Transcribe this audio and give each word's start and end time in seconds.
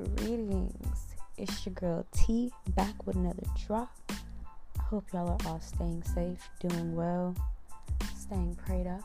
Greetings, 0.00 1.14
it's 1.36 1.66
your 1.66 1.74
girl 1.74 2.06
T 2.10 2.50
back 2.70 3.06
with 3.06 3.16
another 3.16 3.42
drop. 3.66 3.90
I 4.08 4.82
hope 4.82 5.04
y'all 5.12 5.28
are 5.28 5.46
all 5.46 5.60
staying 5.60 6.02
safe, 6.14 6.48
doing 6.58 6.96
well, 6.96 7.34
staying 8.18 8.54
prayed 8.54 8.86
up, 8.86 9.02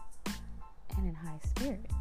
and 0.96 1.10
in 1.10 1.14
high 1.14 1.38
spirits. 1.44 1.94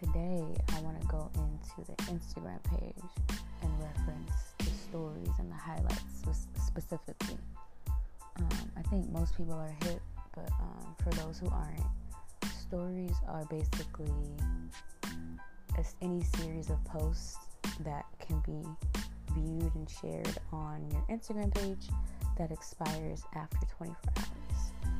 Today, 0.00 0.42
I 0.74 0.80
want 0.80 1.00
to 1.00 1.06
go 1.06 1.30
into 1.34 1.88
the 1.88 1.96
Instagram 2.12 2.60
page 2.64 3.34
and 3.62 3.70
reference 3.80 4.32
the 4.58 4.70
stories 4.88 5.30
and 5.38 5.48
the 5.48 5.54
highlights 5.54 6.24
specifically. 6.66 7.38
Um, 8.38 8.72
I 8.76 8.82
think 8.82 9.08
most 9.10 9.36
people 9.36 9.54
are 9.54 9.76
hit, 9.84 10.02
but 10.34 10.50
um, 10.60 10.96
for 11.00 11.10
those 11.10 11.38
who 11.38 11.48
aren't, 11.50 11.80
stories 12.60 13.14
are 13.28 13.44
basically 13.44 14.10
any 16.02 16.22
series 16.22 16.70
of 16.70 16.82
posts 16.84 17.36
that 17.80 18.06
can 18.18 18.40
be 18.40 18.66
viewed 19.32 19.74
and 19.74 19.88
shared 19.88 20.38
on 20.52 20.88
your 20.90 21.04
Instagram 21.10 21.54
page 21.54 21.88
that 22.38 22.50
expires 22.50 23.22
after 23.34 23.66
24 23.76 24.12
hours. 24.18 24.94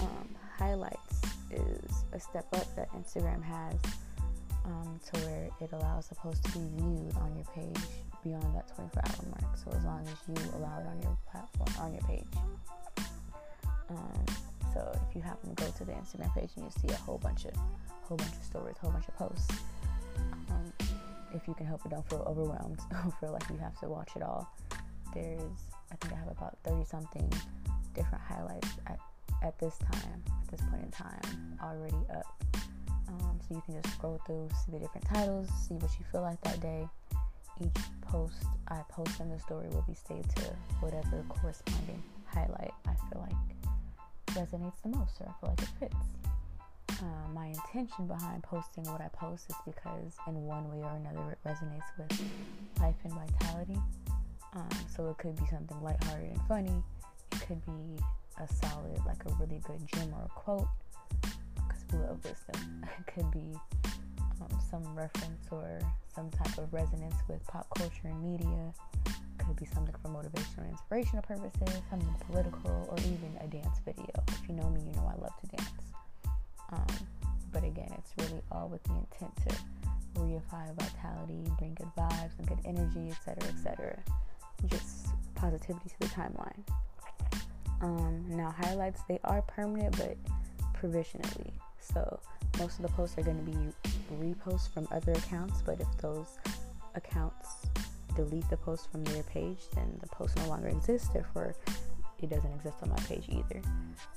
Um, 0.00 0.28
highlights 0.58 1.22
is 1.50 2.04
a 2.12 2.20
step 2.20 2.46
up 2.54 2.74
that 2.76 2.90
Instagram 2.92 3.42
has 3.42 3.74
um, 4.64 5.00
to 5.12 5.20
where 5.22 5.50
it 5.60 5.72
allows 5.72 6.08
the 6.08 6.14
post 6.14 6.44
to 6.44 6.58
be 6.58 6.66
viewed 6.76 7.16
on 7.16 7.34
your 7.36 7.46
page 7.54 7.82
beyond 8.22 8.54
that 8.54 8.68
24 8.74 9.02
hour 9.04 9.40
mark. 9.40 9.56
So 9.56 9.70
as 9.76 9.84
long 9.84 10.06
as 10.06 10.16
you 10.28 10.50
allow 10.56 10.78
it 10.78 10.86
on 10.86 11.02
your 11.02 11.18
platform, 11.30 11.84
on 11.84 11.92
your 11.92 12.02
page. 12.02 12.26
Um, 13.90 14.24
so 14.72 14.90
if 15.08 15.16
you 15.16 15.20
happen 15.20 15.54
to 15.54 15.64
go 15.64 15.70
to 15.70 15.84
the 15.84 15.92
Instagram 15.92 16.32
page 16.34 16.50
and 16.56 16.64
you 16.64 16.70
see 16.80 16.88
a 16.88 16.96
whole 16.96 17.18
bunch 17.18 17.44
of 17.44 17.52
whole 18.02 18.16
bunch 18.16 18.32
of 18.32 18.44
stories, 18.44 18.76
whole 18.80 18.90
bunch 18.90 19.08
of 19.08 19.16
posts, 19.16 19.50
um, 20.50 20.72
if 21.34 21.46
you 21.48 21.54
can 21.54 21.66
help 21.66 21.84
it, 21.84 21.90
don't 21.90 22.08
feel 22.08 22.24
overwhelmed. 22.26 22.78
Don't 22.90 23.14
feel 23.20 23.32
like 23.32 23.48
you 23.50 23.56
have 23.58 23.78
to 23.80 23.88
watch 23.88 24.10
it 24.16 24.22
all. 24.22 24.48
There's, 25.14 25.40
I 25.90 25.96
think 25.96 26.12
I 26.14 26.16
have 26.16 26.28
about 26.28 26.58
30 26.64 26.84
something 26.84 27.32
different 27.94 28.22
highlights 28.24 28.68
at, 28.86 28.98
at 29.42 29.58
this 29.58 29.76
time, 29.78 30.22
at 30.26 30.48
this 30.50 30.60
point 30.68 30.82
in 30.82 30.90
time, 30.90 31.58
already 31.62 31.96
up. 32.14 32.26
Um, 33.08 33.38
so 33.46 33.54
you 33.54 33.62
can 33.66 33.80
just 33.80 33.94
scroll 33.94 34.20
through, 34.26 34.48
see 34.64 34.72
the 34.72 34.78
different 34.78 35.06
titles, 35.06 35.48
see 35.68 35.74
what 35.74 35.90
you 35.98 36.04
feel 36.10 36.22
like 36.22 36.40
that 36.42 36.60
day. 36.60 36.86
Each 37.60 37.82
post 38.00 38.44
I 38.68 38.80
post 38.88 39.20
in 39.20 39.28
the 39.28 39.38
story 39.38 39.68
will 39.68 39.84
be 39.86 39.94
saved 39.94 40.34
to 40.36 40.44
whatever 40.80 41.22
corresponding 41.28 42.02
highlight 42.24 42.72
I 42.86 42.94
feel 43.10 43.20
like 43.20 43.52
resonates 44.34 44.80
the 44.82 44.88
most 44.88 45.20
or 45.20 45.28
I 45.28 45.40
feel 45.40 45.50
like 45.50 45.62
it 45.62 45.68
fits. 45.78 46.31
Um, 47.02 47.34
my 47.34 47.46
intention 47.46 48.06
behind 48.06 48.44
posting 48.44 48.84
what 48.84 49.00
I 49.00 49.08
post 49.08 49.46
is 49.50 49.56
because, 49.66 50.14
in 50.28 50.46
one 50.46 50.70
way 50.70 50.84
or 50.84 50.94
another, 50.94 51.32
it 51.32 51.38
resonates 51.44 51.90
with 51.98 52.22
life 52.78 52.94
and 53.02 53.12
vitality. 53.12 53.76
Um, 54.54 54.68
so 54.94 55.08
it 55.10 55.18
could 55.18 55.34
be 55.34 55.46
something 55.50 55.82
lighthearted 55.82 56.30
and 56.30 56.40
funny. 56.46 56.82
It 57.32 57.40
could 57.40 57.64
be 57.66 57.98
a 58.38 58.46
solid, 58.46 59.00
like 59.04 59.18
a 59.26 59.34
really 59.40 59.60
good 59.66 59.84
gem 59.92 60.14
or 60.14 60.26
a 60.26 60.28
quote, 60.28 60.68
because 61.56 61.82
we 61.92 61.98
love 61.98 62.22
wisdom. 62.24 62.84
It 62.98 63.14
could 63.14 63.30
be 63.32 63.52
um, 64.40 64.58
some 64.70 64.84
reference 64.94 65.44
or 65.50 65.80
some 66.14 66.30
type 66.30 66.56
of 66.56 66.72
resonance 66.72 67.16
with 67.28 67.44
pop 67.48 67.66
culture 67.76 68.06
and 68.06 68.22
media. 68.22 68.72
It 69.06 69.44
could 69.44 69.56
be 69.56 69.66
something 69.66 69.94
for 70.00 70.08
motivational 70.08 70.58
and 70.58 70.70
inspirational 70.70 71.22
purposes, 71.22 71.82
something 71.90 72.14
political, 72.30 72.86
or 72.88 72.96
even 72.98 73.36
a 73.40 73.48
dance 73.48 73.80
video. 73.84 74.12
If 74.28 74.48
you 74.48 74.54
know 74.54 74.70
me, 74.70 74.82
you 74.86 74.92
know 74.92 75.10
I 75.12 75.20
love 75.20 75.32
to 75.40 75.56
dance. 75.56 75.81
Um, 76.72 76.86
but 77.52 77.64
again, 77.64 77.92
it's 77.98 78.12
really 78.18 78.42
all 78.50 78.68
with 78.68 78.82
the 78.84 78.94
intent 78.94 79.34
to 79.48 80.20
reify 80.20 80.74
vitality, 80.74 81.50
bring 81.58 81.74
good 81.74 81.90
vibes 81.96 82.38
and 82.38 82.48
good 82.48 82.60
energy, 82.64 83.10
etc., 83.10 83.48
etc. 83.50 83.98
Just 84.66 85.08
positivity 85.34 85.90
to 85.90 85.98
the 86.00 86.06
timeline. 86.06 86.62
Um, 87.80 88.24
now, 88.28 88.54
highlights 88.58 89.02
they 89.08 89.18
are 89.24 89.42
permanent, 89.42 89.96
but 89.98 90.16
provisionally. 90.72 91.52
So 91.80 92.20
most 92.58 92.78
of 92.78 92.82
the 92.82 92.92
posts 92.92 93.18
are 93.18 93.22
going 93.22 93.44
to 93.44 93.50
be 93.50 93.56
reposts 94.14 94.72
from 94.72 94.86
other 94.90 95.12
accounts, 95.12 95.62
but 95.62 95.80
if 95.80 95.88
those 96.00 96.38
accounts 96.94 97.66
delete 98.14 98.48
the 98.50 98.56
post 98.56 98.90
from 98.90 99.04
their 99.04 99.22
page, 99.24 99.58
then 99.74 99.98
the 100.00 100.08
post 100.08 100.36
no 100.36 100.46
longer 100.48 100.68
exists. 100.68 101.08
Therefore, 101.08 101.54
it 102.22 102.30
doesn't 102.30 102.52
exist 102.52 102.76
on 102.82 102.90
my 102.90 102.96
page 102.96 103.24
either. 103.28 103.60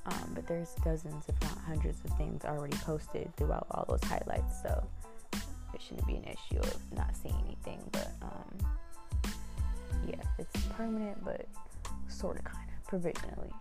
Um, 0.05 0.31
but 0.33 0.47
there's 0.47 0.73
dozens, 0.83 1.25
if 1.27 1.39
not 1.41 1.57
hundreds, 1.65 2.03
of 2.05 2.11
things 2.17 2.45
already 2.45 2.77
posted 2.77 3.35
throughout 3.35 3.67
all 3.71 3.85
those 3.87 4.03
highlights, 4.03 4.61
so 4.61 4.83
it 5.73 5.81
shouldn't 5.81 6.07
be 6.07 6.15
an 6.15 6.23
issue 6.25 6.59
of 6.59 6.77
not 6.93 7.15
seeing 7.15 7.35
anything. 7.45 7.79
But 7.91 8.11
um, 8.21 9.31
yeah, 10.07 10.21
it's 10.37 10.65
permanent, 10.77 11.23
but 11.23 11.47
sort 12.07 12.37
of, 12.37 12.43
kind 12.43 12.69
of, 12.69 12.87
provisionally. 12.87 13.51